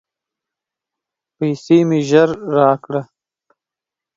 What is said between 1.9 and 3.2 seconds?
ژر راکړه!